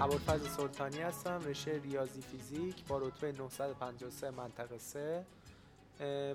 [0.00, 5.24] ابوالفضل سلطانی هستم رشته ریاضی فیزیک با رتبه 953 منطقه 3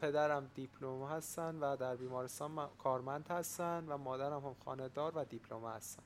[0.00, 6.02] پدرم دیپلم هستن و در بیمارستان کارمند هستن و مادرم هم خاندار و دیپلم هستن.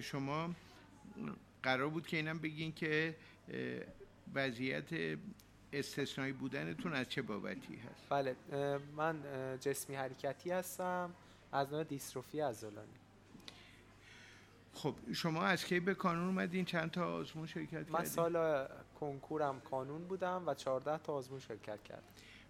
[0.00, 0.50] شما
[1.62, 3.16] قرار بود که اینم بگین که
[4.34, 5.18] وضعیت
[5.72, 8.36] استثنایی بودنتون از چه بابتی هست؟ بله
[8.96, 9.18] من
[9.60, 11.14] جسمی حرکتی هستم
[11.52, 13.03] از نوع دیستروفی عضلانی
[14.74, 18.66] خب شما از کی به کانون اومدین؟ چند تا آزمون شرکت کردین؟ من سال
[19.00, 22.02] کنکورم کانون بودم و 14 تا آزمون شرکت کردم.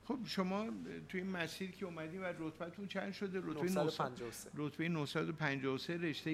[0.05, 0.67] خب شما
[1.09, 6.31] توی این مسیر که اومدین و رتبهتون چند شده؟ رتبه 953 رتبه 953 رشته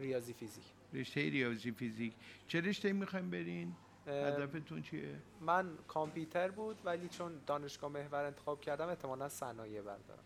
[0.00, 0.64] ریاضی فیزیک.
[0.92, 2.12] رشته ریاضی فیزیک.
[2.46, 3.72] چه رشته می‌خوایم برین؟
[4.06, 10.24] هدفتون چیه؟ من کامپیوتر بود ولی چون دانشگاه محور انتخاب کردم احتمالاً صنایع بردارم.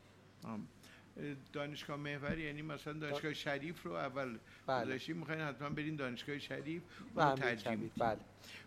[1.52, 4.84] دانشگاه محور یعنی مثلا دانشگاه شریف رو اول بله.
[4.84, 6.82] گذاشتیم می‌خواین حتما برین دانشگاه شریف
[7.16, 8.18] و ترجیح میدین بله.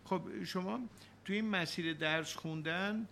[0.05, 0.79] خب شما
[1.25, 3.07] توی این مسیر درس خوندن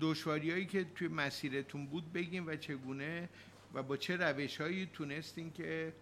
[0.00, 3.28] دشواری هایی که توی مسیرتون بود بگین و چگونه
[3.74, 5.92] و با چه روش هایی تونستین که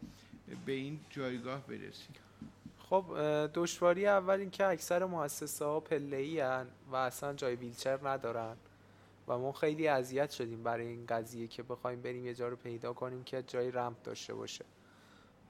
[0.66, 2.16] به این جایگاه برسین؟
[2.78, 3.04] خب
[3.54, 6.42] دشواری اول این که اکثر مؤسسه ها پله ای
[6.90, 8.56] و اصلا جای ویلچر ندارن.
[9.28, 12.92] و ما خیلی اذیت شدیم برای این قضیه که بخوایم بریم یه جا رو پیدا
[12.92, 14.64] کنیم که جای رمپ داشته باشه.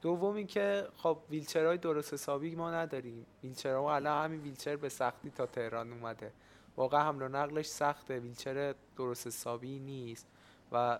[0.01, 3.25] دوم اینکه خب ویلچرهای درست حسابی ما نداریم.
[3.43, 6.31] ویلچرها الان همین ویلچر به سختی تا تهران اومده.
[6.77, 10.27] واقعا حمل و نقلش سخته ویلچر درست حسابی نیست
[10.71, 10.99] و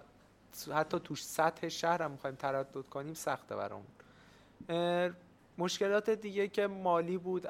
[0.74, 3.88] حتی توش سطح شهر هم می‌خوایم تردد کنیم سخته برامون.
[5.58, 7.48] مشکلات دیگه که مالی بود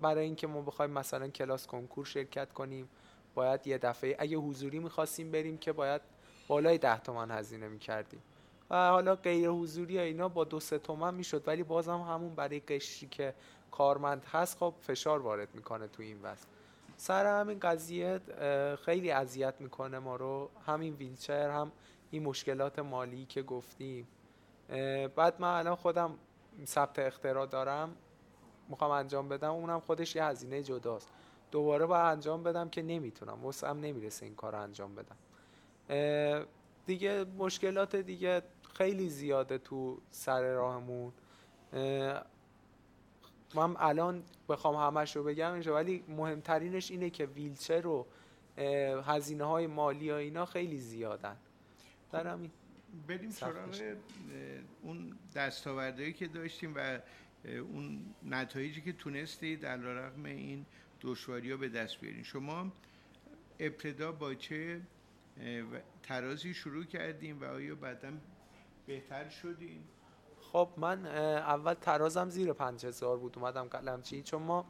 [0.00, 2.88] برای اینکه ما بخوایم مثلا کلاس کنکور شرکت کنیم.
[3.34, 6.00] باید یه دفعه اگه حضوری می‌خواستیم بریم که باید
[6.48, 8.22] بالای ده تومن هزینه می‌کردیم.
[8.70, 13.08] و حالا غیر حضوری اینا با دو سه تومن می‌شد ولی بازم همون برای قشری
[13.08, 13.34] که
[13.70, 16.46] کارمند هست خب فشار وارد می‌کنه تو این وضع.
[16.96, 18.20] سر همین قضیه
[18.84, 20.50] خیلی اذیت می‌کنه ما رو.
[20.66, 21.72] همین ویلچر هم
[22.10, 24.08] این مشکلات مالی که گفتیم.
[25.16, 26.14] بعد من الان خودم
[26.64, 27.96] ثبت اختراع دارم.
[28.68, 29.50] می‌خوام انجام بدم.
[29.50, 31.08] اونم خودش یه هزینه جداست.
[31.50, 33.44] دوباره با انجام بدم که نمی‌تونم.
[33.44, 35.16] وسعم نمی‌رسه این کار رو انجام بدم.
[36.86, 38.42] دیگه مشکلات دیگه
[38.74, 41.12] خیلی زیاده تو سر راهمون.
[43.54, 48.06] من الان بخوام همش رو بگم اینجا ولی مهمترینش اینه که ویلچر و
[49.06, 51.36] هزینه های مالی و اینا خیلی زیادن.
[52.12, 52.50] در همین
[53.08, 53.54] بریم سراغ
[54.82, 56.98] اون دستاوردهایی که داشتیم و
[57.44, 60.66] اون نتایجی که تونستید در رغم این
[61.00, 62.22] دشواری ها به دست بیارین.
[62.22, 62.72] شما
[63.58, 64.80] ابتدا با چه
[66.02, 68.10] ترازی شروع کردیم و آیا بعدا
[68.86, 69.88] بهتر شدیم
[70.52, 74.64] خب من اول ترازم زیر پنج هزار بود اومدم قلمچی چون ما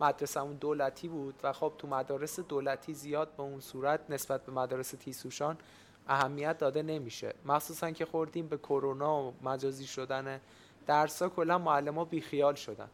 [0.00, 4.90] مدرسمون دولتی بود و خب تو مدارس دولتی زیاد به اون صورت نسبت به مدارس
[4.90, 5.58] تیسوشان
[6.08, 7.34] اهمیت داده نمیشه.
[7.44, 10.40] مخصوصا که خوردیم به کرونا و مجازی شدن
[10.86, 12.88] درسا کلا معلم بیخیال شدن.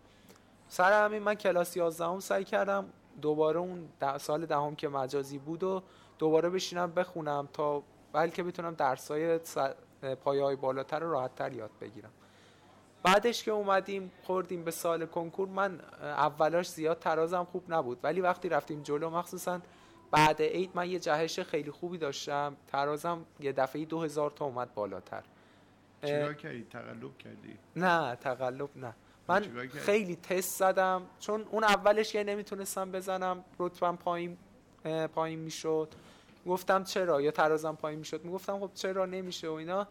[0.69, 2.85] سر همین من کلاس 11 سعی کردم
[3.23, 3.89] دوباره اون
[4.19, 5.83] سال دهم که مجازی بود و
[6.19, 7.83] دوباره بشینم بخونم تا
[8.13, 9.41] بلکه بتونم درسای
[10.25, 12.11] پایه های بالاتر و راحتتر یاد بگیرم.
[13.03, 17.99] بعدش که اومدیم خوردیم به سال کنکور من اولاش زیاد ترازم خوب نبود.
[18.03, 19.61] ولی وقتی رفتیم جلو مخصوصا
[20.11, 22.57] بعد عید من یه جهش خیلی خوبی داشتم.
[22.67, 25.23] ترازم یه دفعه دو هزار تا اومد بالاتر.
[26.03, 28.95] چرا کردی؟ تقلب کردی؟ نه تقلب نه.
[29.29, 31.03] من خیلی تست زدم.
[31.21, 33.45] چون اون اولش یه نمی‌تونستم بزنم.
[33.59, 34.39] رتبم پایین
[35.15, 35.89] پایین می‌شد.
[36.47, 38.25] گفتم چرا؟ یا ترازم پایین می‌شد.
[38.25, 39.89] می‌گفتم خب چرا نمیشه و اینا.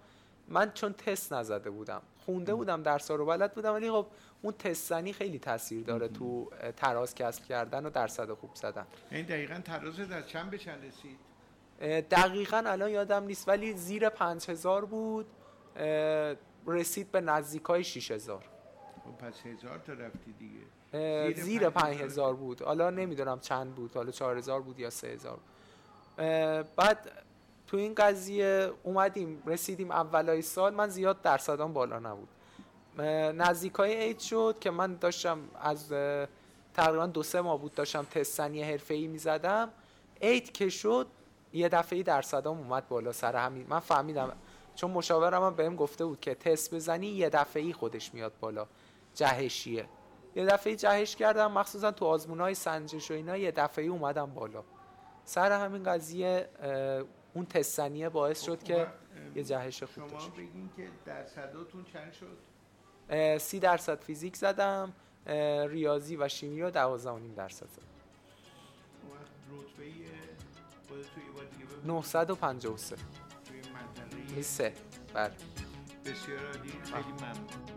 [0.47, 2.01] من چون تست نزده بودم.
[2.25, 3.73] خونده بودم درس رو بلد بودم.
[3.73, 4.05] ولی خب
[4.41, 8.85] اون تست زنی خیلی تاثیر داره تو تراز کسب کردن و درصد خوب زدن.
[9.11, 11.19] این دقیقا تراز در چند به چند رسید؟
[12.09, 13.47] دقیقا الان یادم نیست.
[13.47, 15.25] ولی زیر پنج هزار بود
[16.67, 18.43] رسید به نزدیک های شیش هزار
[19.07, 21.33] خب پس هزار تا رفتی دیگه.
[21.33, 22.61] زیر, زیر پنج هزار بود.
[22.61, 23.95] حالا نمی‌دونم چند بود.
[23.95, 25.37] حالا چهار هزار بود یا سه هزار
[26.75, 27.11] بعد
[27.67, 30.73] تو این قضیه اومدیم رسیدیم اولای سال.
[30.73, 32.27] من زیاد درصدان بالا نبود.
[33.35, 35.93] نزدیک های عید شد که من داشتم از
[36.73, 39.69] تقریبا دو سه ماه بود داشتم تستنی حرفه ای می‌زدم.
[40.21, 41.07] عید که شد
[41.53, 43.65] یه دفعه درصدام اومد بالا سر همین.
[43.69, 44.31] من فهمیدم
[44.75, 48.67] چون مشاورم هم بهم گفته بود که تست بزنی یه دفعه ای خودش میاد بالا.
[49.17, 49.89] جهشیه.
[50.35, 54.63] یه دفعه جهش کردم مخصوصا تو آزمون های سنجش و اینا یه دفعه اومدم بالا.
[55.23, 56.49] سر همین قضیه
[57.33, 58.87] اون تستنیه باعث شد که
[59.35, 62.37] یه جهش خوب شما بگین که درصداتون چند شد؟
[63.37, 64.93] سی درصد فیزیک زدم
[65.67, 67.85] ریاضی و شیمی رو دوازده و نیم درصد زدم.
[69.51, 69.83] رتبه
[71.85, 74.73] 953 توی منطقه سه.
[75.13, 75.33] بله.
[76.05, 76.69] بسیار عالی.
[76.69, 77.76] خیلی ممنون.